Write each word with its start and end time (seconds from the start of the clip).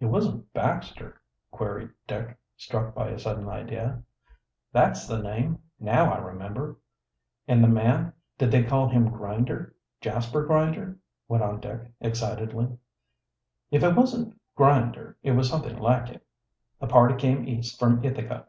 "It 0.00 0.06
wasn't 0.06 0.52
Baxter?" 0.52 1.22
queried 1.52 1.90
Dick, 2.08 2.36
struck 2.56 2.92
by 2.92 3.10
a 3.10 3.18
sudden 3.20 3.48
idea. 3.48 4.02
"That's 4.72 5.06
the 5.06 5.22
name 5.22 5.62
now 5.78 6.12
I 6.12 6.18
remember." 6.18 6.78
"And 7.46 7.62
the 7.62 7.68
man, 7.68 8.12
did 8.36 8.50
they 8.50 8.64
call 8.64 8.88
him 8.88 9.10
Grinder 9.12 9.76
Jasper 10.00 10.44
Grinder?" 10.44 10.98
went 11.28 11.44
on 11.44 11.60
Dick 11.60 11.88
excitedly. 12.00 12.78
"If 13.70 13.84
it 13.84 13.94
wasn't 13.94 14.36
Grinder, 14.56 15.16
it 15.22 15.36
was 15.36 15.48
something 15.48 15.78
like 15.78 16.08
it. 16.08 16.26
The 16.80 16.88
party 16.88 17.14
came 17.14 17.46
east 17.46 17.78
from 17.78 18.02
Ithaca." 18.04 18.48